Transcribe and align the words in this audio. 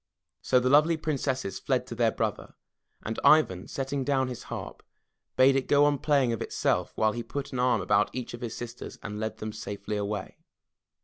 So 0.41 0.59
the 0.59 0.67
lovely 0.67 0.97
Princesses 0.97 1.59
fled 1.59 1.85
to 1.85 1.93
their 1.93 2.11
brother, 2.11 2.55
and 3.03 3.19
Ivan, 3.23 3.67
setting 3.67 4.03
down 4.03 4.29
his 4.29 4.41
harp, 4.49 4.81
bade 5.35 5.55
it 5.55 5.67
go 5.67 5.85
on 5.85 5.99
playing 5.99 6.33
of 6.33 6.41
itself 6.41 6.91
while 6.95 7.11
he 7.11 7.21
put 7.21 7.53
an 7.53 7.59
arm 7.59 7.81
about 7.81 8.09
each 8.11 8.33
of 8.33 8.41
his 8.41 8.57
sisters 8.57 8.97
and 9.03 9.19
led 9.19 9.37
them 9.37 9.53
safely 9.53 9.97
away. 9.97 10.39